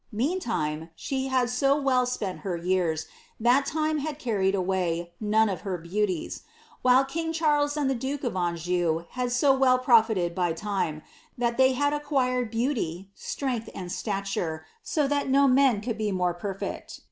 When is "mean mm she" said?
0.11-1.27